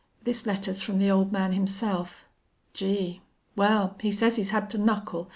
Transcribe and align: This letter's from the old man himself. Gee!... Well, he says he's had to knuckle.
This 0.23 0.47
letter's 0.47 0.81
from 0.81 0.97
the 0.97 1.11
old 1.11 1.31
man 1.31 1.51
himself. 1.53 2.25
Gee!... 2.73 3.21
Well, 3.55 3.95
he 3.99 4.11
says 4.11 4.35
he's 4.35 4.49
had 4.49 4.67
to 4.71 4.79
knuckle. 4.79 5.29